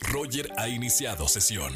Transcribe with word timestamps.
Roger 0.00 0.50
ha 0.56 0.68
iniciado 0.68 1.28
sesión. 1.28 1.72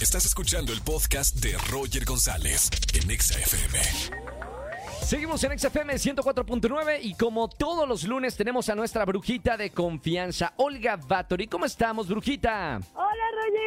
Estás 0.00 0.26
escuchando 0.26 0.72
el 0.72 0.80
podcast 0.82 1.36
de 1.36 1.56
Roger 1.70 2.04
González 2.04 2.70
en 2.92 3.10
Exa 3.10 3.38
FM. 3.38 3.78
Seguimos 5.02 5.44
en 5.44 5.58
XFM 5.58 5.94
104.9 5.94 6.98
y 7.02 7.14
como 7.14 7.48
todos 7.48 7.86
los 7.86 8.04
lunes 8.04 8.36
tenemos 8.36 8.68
a 8.68 8.74
nuestra 8.74 9.04
brujita 9.04 9.56
de 9.56 9.70
confianza, 9.70 10.54
Olga 10.56 10.96
Vatori. 10.96 11.46
¿Cómo 11.46 11.66
estamos, 11.66 12.08
brujita? 12.08 12.80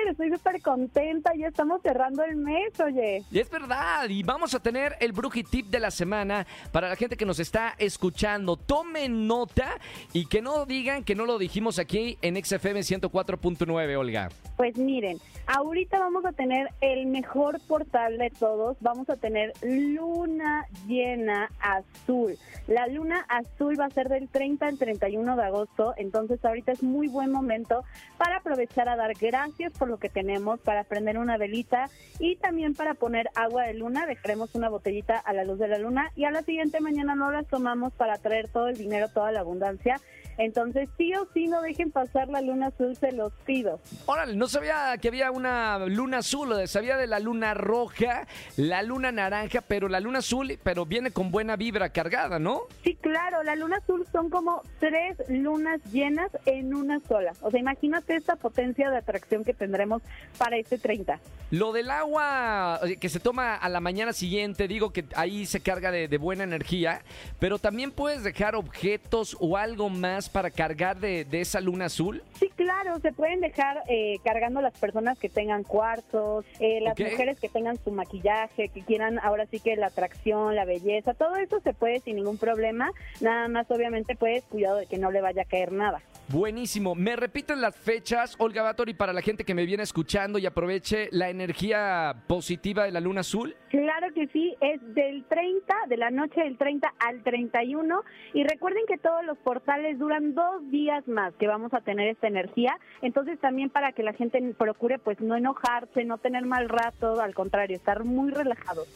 Estoy 0.09 0.31
súper 0.31 0.61
contenta, 0.61 1.31
ya 1.37 1.47
estamos 1.47 1.81
cerrando 1.81 2.23
el 2.23 2.37
mes, 2.37 2.79
oye. 2.79 3.23
Y 3.29 3.39
es 3.39 3.49
verdad, 3.49 4.07
y 4.09 4.23
vamos 4.23 4.53
a 4.53 4.59
tener 4.59 4.95
el 4.99 5.11
Brujitip 5.11 5.67
de 5.67 5.79
la 5.79 5.91
semana 5.91 6.47
para 6.71 6.87
la 6.87 6.95
gente 6.95 7.17
que 7.17 7.25
nos 7.25 7.39
está 7.39 7.75
escuchando. 7.77 8.55
Tomen 8.55 9.27
nota 9.27 9.77
y 10.13 10.25
que 10.25 10.41
no 10.41 10.65
digan 10.65 11.03
que 11.03 11.15
no 11.15 11.25
lo 11.25 11.37
dijimos 11.37 11.77
aquí 11.77 12.17
en 12.21 12.43
XFM 12.43 12.79
104.9, 12.79 13.97
Olga. 13.97 14.29
Pues 14.57 14.75
miren, 14.75 15.19
ahorita 15.45 15.99
vamos 15.99 16.25
a 16.25 16.31
tener 16.31 16.69
el 16.81 17.05
mejor 17.05 17.59
portal 17.67 18.17
de 18.17 18.31
todos, 18.31 18.75
vamos 18.79 19.07
a 19.07 19.15
tener 19.15 19.53
luna 19.61 20.65
llena 20.87 21.51
azul. 21.59 22.35
La 22.65 22.87
luna 22.87 23.23
azul 23.29 23.79
va 23.79 23.85
a 23.85 23.91
ser 23.91 24.09
del 24.09 24.27
30 24.29 24.65
al 24.65 24.79
31 24.79 25.35
de 25.35 25.43
agosto, 25.43 25.93
entonces 25.95 26.43
ahorita 26.43 26.71
es 26.71 26.81
muy 26.81 27.07
buen 27.07 27.31
momento 27.31 27.83
para 28.17 28.37
aprovechar 28.37 28.89
a 28.89 28.95
dar 28.95 29.13
gracias 29.13 29.73
por 29.73 29.89
lo 29.89 29.99
que 29.99 30.09
tenemos, 30.09 30.59
para 30.59 30.85
prender 30.85 31.19
una 31.19 31.37
velita 31.37 31.91
y 32.17 32.35
también 32.37 32.73
para 32.73 32.95
poner 32.95 33.29
agua 33.35 33.65
de 33.65 33.75
luna, 33.75 34.07
dejaremos 34.07 34.55
una 34.55 34.69
botellita 34.69 35.19
a 35.19 35.33
la 35.33 35.43
luz 35.43 35.59
de 35.59 35.67
la 35.67 35.77
luna 35.77 36.11
y 36.15 36.23
a 36.25 36.31
la 36.31 36.41
siguiente 36.41 36.79
mañana 36.79 37.13
no 37.13 37.29
las 37.29 37.45
tomamos 37.45 37.93
para 37.93 38.17
traer 38.17 38.47
todo 38.47 38.69
el 38.69 38.77
dinero, 38.77 39.07
toda 39.13 39.31
la 39.31 39.41
abundancia. 39.41 40.01
Entonces, 40.37 40.89
sí 40.97 41.13
o 41.15 41.27
sí, 41.33 41.47
no 41.47 41.61
dejen 41.61 41.91
pasar 41.91 42.29
la 42.29 42.41
luna 42.41 42.67
azul, 42.67 42.95
se 42.95 43.11
los 43.11 43.33
pido. 43.45 43.79
Órale, 44.05 44.35
no 44.35 44.47
sabía 44.47 44.95
que 45.01 45.07
había 45.07 45.31
una 45.31 45.79
luna 45.87 46.19
azul, 46.19 46.67
sabía 46.67 46.97
de 46.97 47.07
la 47.07 47.19
luna 47.19 47.53
roja, 47.53 48.27
la 48.55 48.83
luna 48.83 49.11
naranja, 49.11 49.61
pero 49.61 49.87
la 49.89 49.99
luna 49.99 50.19
azul, 50.19 50.59
pero 50.63 50.85
viene 50.85 51.11
con 51.11 51.31
buena 51.31 51.55
vibra 51.55 51.89
cargada, 51.89 52.39
¿no? 52.39 52.61
Sí, 52.83 52.95
claro, 52.95 53.43
la 53.43 53.55
luna 53.55 53.77
azul 53.77 54.05
son 54.11 54.29
como 54.29 54.61
tres 54.79 55.17
lunas 55.29 55.81
llenas 55.91 56.29
en 56.45 56.73
una 56.73 56.99
sola. 56.99 57.33
O 57.41 57.51
sea, 57.51 57.59
imagínate 57.59 58.15
esta 58.15 58.35
potencia 58.35 58.89
de 58.89 58.97
atracción 58.97 59.43
que 59.43 59.53
tendremos 59.53 60.01
para 60.37 60.57
este 60.57 60.77
30. 60.77 61.19
Lo 61.49 61.71
del 61.71 61.89
agua 61.91 62.81
eh, 62.83 62.97
que 62.97 63.07
se 63.07 63.21
toma 63.21 63.55
a 63.55 63.69
la 63.69 63.79
mañana 63.79 64.11
siguiente, 64.11 64.67
digo 64.67 64.91
que 64.91 65.05
ahí 65.15 65.45
se 65.45 65.61
carga 65.61 65.91
de, 65.91 66.09
de 66.09 66.17
buena 66.17 66.43
energía, 66.43 67.03
pero 67.39 67.57
también 67.57 67.91
puedes 67.91 68.21
dejar 68.23 68.55
objetos 68.55 69.37
o 69.39 69.55
algo 69.55 69.89
más 69.89 70.27
para 70.29 70.51
cargar 70.51 70.99
de, 70.99 71.23
de 71.23 71.39
esa 71.39 71.61
luna 71.61 71.85
azul. 71.85 72.21
Sí, 72.37 72.51
claro, 72.55 72.99
se 72.99 73.13
pueden 73.13 73.39
dejar 73.39 73.81
eh, 73.87 74.17
cargando 74.25 74.59
las 74.61 74.77
personas 74.77 75.17
que 75.17 75.29
tengan 75.29 75.63
cuarzos, 75.63 76.43
eh, 76.59 76.81
las 76.81 76.99
mujeres 76.99 77.39
que 77.39 77.47
tengan 77.47 77.77
su 77.81 77.91
maquillaje, 77.91 78.67
que 78.67 78.81
quieran 78.81 79.17
ahora 79.19 79.45
sí 79.45 79.61
que 79.61 79.77
la 79.77 79.87
atracción, 79.87 80.53
la 80.53 80.65
belleza, 80.65 81.13
todo 81.13 81.37
eso 81.37 81.61
se 81.61 81.73
puede 81.73 82.01
sin 82.01 82.17
ningún 82.17 82.37
problema. 82.37 82.91
Nada 83.21 83.47
más, 83.47 83.71
obviamente, 83.71 84.15
pues 84.15 84.43
cuidado 84.45 84.77
de 84.77 84.85
que 84.85 84.97
no 84.97 85.11
le 85.11 85.21
vaya 85.21 85.43
a 85.43 85.45
caer 85.45 85.71
nada. 85.71 86.01
Buenísimo. 86.29 86.93
¿Me 86.93 87.15
repiten 87.15 87.61
las 87.61 87.73
fechas, 87.73 88.35
Olga 88.37 88.61
Batori, 88.61 88.93
para 88.93 89.13
la 89.13 89.21
gente 89.21 89.45
que 89.45 89.53
me 89.53 89.65
viene 89.65 89.83
escuchando 89.83 90.37
y 90.37 90.45
aproveche 90.45 91.07
la 91.11 91.29
energía 91.29 92.23
positiva 92.27 92.83
de 92.83 92.91
la 92.91 92.99
luna 92.99 93.21
azul? 93.21 93.55
Claro 93.69 94.13
que 94.13 94.27
sí, 94.27 94.53
es 94.59 94.81
del 94.93 95.23
30, 95.23 95.73
de 95.87 95.95
la 95.95 96.11
noche 96.11 96.41
del 96.41 96.57
30 96.57 96.93
al 96.99 97.23
31. 97.23 98.03
Y 98.33 98.43
recuerden 98.43 98.83
que 98.89 98.97
todos 98.97 99.23
los 99.23 99.37
portales 99.37 99.99
duran 99.99 100.35
dos 100.35 100.69
días 100.69 101.07
más 101.07 101.33
que 101.35 101.47
vamos 101.47 101.73
a 101.73 101.79
tener 101.79 102.09
esta 102.09 102.27
energía. 102.27 102.77
Entonces 103.01 103.39
también 103.39 103.69
para 103.69 103.93
que 103.93 104.03
la 104.03 104.11
gente 104.11 104.41
procure 104.57 104.99
pues 104.99 105.21
no 105.21 105.37
enojarse, 105.37 106.03
no 106.03 106.17
tener 106.17 106.45
mal 106.45 106.67
rato, 106.67 107.21
al 107.21 107.33
contrario, 107.33 107.77
estar 107.77 108.03
muy 108.03 108.31
relajados. 108.31 108.89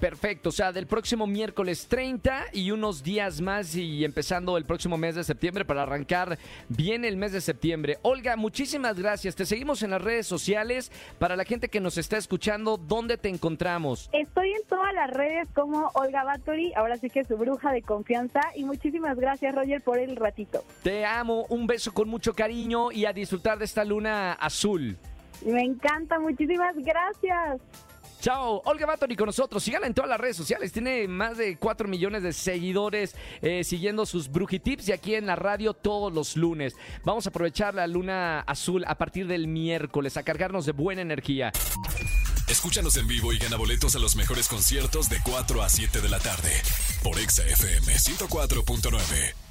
Perfecto, 0.00 0.50
o 0.50 0.52
sea, 0.52 0.72
del 0.72 0.86
próximo 0.86 1.26
miércoles 1.26 1.88
30 1.88 2.46
y 2.52 2.70
unos 2.70 3.02
días 3.02 3.40
más 3.40 3.74
y 3.74 4.04
empezando 4.04 4.58
el 4.58 4.66
próximo 4.66 4.98
mes 4.98 5.14
de 5.14 5.24
septiembre 5.24 5.64
para 5.64 5.84
arrancar 5.84 6.38
bien 6.68 7.04
el 7.06 7.16
mes 7.16 7.32
de 7.32 7.40
septiembre. 7.40 7.98
Olga, 8.02 8.36
muchísimas 8.36 8.98
gracias. 8.98 9.34
Te 9.34 9.46
seguimos 9.46 9.82
en 9.82 9.90
las 9.90 10.02
redes 10.02 10.26
sociales. 10.26 10.92
Para 11.18 11.34
la 11.34 11.44
gente 11.44 11.68
que 11.68 11.80
nos 11.80 11.96
está 11.96 12.18
escuchando, 12.18 12.76
¿dónde 12.76 13.16
te 13.16 13.30
encontramos? 13.30 14.10
Estoy 14.12 14.52
en 14.52 14.64
todas 14.68 14.92
las 14.92 15.10
redes 15.10 15.48
como 15.54 15.90
Olga 15.94 16.24
Batori, 16.24 16.74
ahora 16.74 16.98
sí 16.98 17.08
que 17.08 17.24
su 17.24 17.38
bruja 17.38 17.72
de 17.72 17.80
confianza. 17.80 18.40
Y 18.54 18.64
muchísimas 18.64 19.16
gracias 19.16 19.54
Roger 19.54 19.80
por 19.80 19.98
el 19.98 20.16
ratito. 20.16 20.62
Te 20.82 21.06
amo, 21.06 21.46
un 21.48 21.66
beso 21.66 21.94
con 21.94 22.08
mucho 22.08 22.34
cariño 22.34 22.92
y 22.92 23.06
a 23.06 23.14
disfrutar 23.14 23.58
de 23.58 23.64
esta 23.64 23.84
luna 23.84 24.34
azul. 24.34 24.98
Me 25.44 25.62
encanta, 25.62 26.18
muchísimas 26.18 26.74
gracias. 26.76 27.60
Chao, 28.26 28.60
Olga 28.64 28.86
Batori 28.86 29.14
con 29.14 29.26
nosotros. 29.26 29.62
Síganla 29.62 29.86
en 29.86 29.94
todas 29.94 30.10
las 30.10 30.18
redes 30.18 30.36
sociales. 30.36 30.72
Tiene 30.72 31.06
más 31.06 31.38
de 31.38 31.58
4 31.58 31.86
millones 31.86 32.24
de 32.24 32.32
seguidores 32.32 33.14
eh, 33.40 33.62
siguiendo 33.62 34.04
sus 34.04 34.28
brujitips 34.28 34.88
y 34.88 34.92
aquí 34.92 35.14
en 35.14 35.26
la 35.26 35.36
radio 35.36 35.74
todos 35.74 36.12
los 36.12 36.36
lunes. 36.36 36.74
Vamos 37.04 37.26
a 37.26 37.30
aprovechar 37.30 37.76
la 37.76 37.86
luna 37.86 38.40
azul 38.40 38.84
a 38.88 38.98
partir 38.98 39.28
del 39.28 39.46
miércoles, 39.46 40.16
a 40.16 40.24
cargarnos 40.24 40.66
de 40.66 40.72
buena 40.72 41.02
energía. 41.02 41.52
Escúchanos 42.48 42.96
en 42.96 43.06
vivo 43.06 43.32
y 43.32 43.38
gana 43.38 43.56
boletos 43.56 43.94
a 43.94 44.00
los 44.00 44.16
mejores 44.16 44.48
conciertos 44.48 45.08
de 45.08 45.20
4 45.22 45.62
a 45.62 45.68
7 45.68 46.00
de 46.00 46.08
la 46.08 46.18
tarde 46.18 46.50
por 47.04 47.20
Exa 47.20 47.44
FM 47.44 47.94
104.9. 47.94 49.45